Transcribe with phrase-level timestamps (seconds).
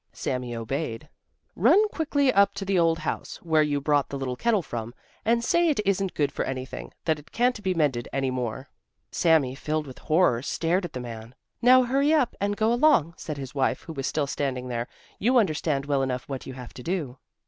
[0.13, 1.09] Sami obeyed.
[1.55, 5.43] "Run quickly up to the old house, where you brought the little kettle from, and
[5.43, 8.67] say it isn't good for anything, that it can't be mended any more."
[9.11, 11.35] Sami, filled with horror, stared at the man.
[11.61, 14.87] "Now hurry up and go along," said his wife, who was still standing there;
[15.19, 17.19] "you understand well enough what you have to do."